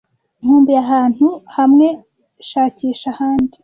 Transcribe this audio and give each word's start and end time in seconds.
Nkumbuye 0.41 0.79
ahantu 0.85 1.27
hamwe 1.55 1.87
shakisha 2.49 3.07
ahandi, 3.13 3.55